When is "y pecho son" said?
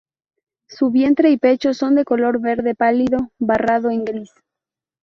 1.29-1.93